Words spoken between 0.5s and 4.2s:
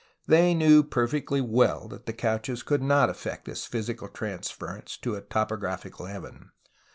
knew perfectly well that tlie couches could not effect this physical